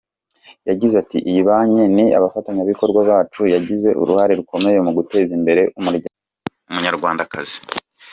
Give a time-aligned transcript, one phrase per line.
[0.69, 7.57] Yagize ati “Iyi banki ni abafatanyabikorwa bacu, yagize uruhare rukomeye mu guteza imbere umunyarwandakazi.